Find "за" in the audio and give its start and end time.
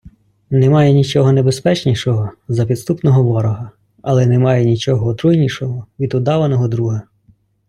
2.47-2.65